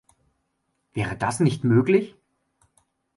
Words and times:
Wäre 0.95 1.15
das 1.15 1.39
nicht 1.41 1.63
möglich? 1.63 2.15